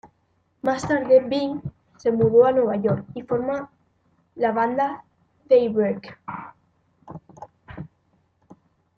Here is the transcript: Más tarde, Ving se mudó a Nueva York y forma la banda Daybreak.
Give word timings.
Más 0.63 0.87
tarde, 0.87 1.19
Ving 1.27 1.61
se 1.95 2.11
mudó 2.11 2.45
a 2.47 2.51
Nueva 2.51 2.75
York 2.75 3.05
y 3.13 3.21
forma 3.21 3.69
la 4.33 4.51
banda 4.51 5.03
Daybreak. 5.47 6.19